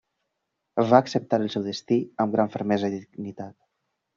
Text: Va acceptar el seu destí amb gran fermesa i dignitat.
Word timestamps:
Va 0.93 1.01
acceptar 1.03 1.39
el 1.45 1.53
seu 1.55 1.65
destí 1.67 1.99
amb 2.25 2.35
gran 2.39 2.53
fermesa 2.57 2.91
i 2.93 2.99
dignitat. 2.99 3.57